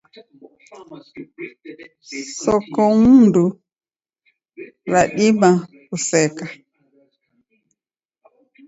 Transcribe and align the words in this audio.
Sokomndu 2.41 3.41
radima 4.91 5.49
kuseka. 5.87 6.45